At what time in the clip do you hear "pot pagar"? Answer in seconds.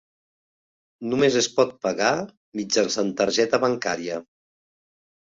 1.59-2.13